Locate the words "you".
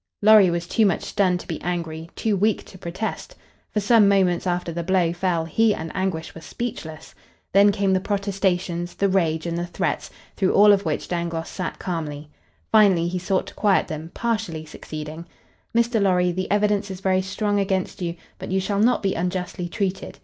18.01-18.15, 18.51-18.59